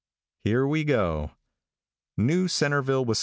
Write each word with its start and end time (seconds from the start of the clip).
Here 0.43 0.65
we 0.65 0.83
go 0.83 1.29
"New 2.17 2.47
Centreville, 2.47 3.05
Wis. 3.05 3.19